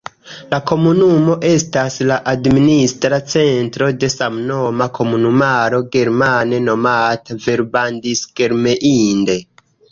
[0.51, 9.41] La komunumo estas la administra centro de samnoma komunumaro, germane nomata "Verbandsgemeinde".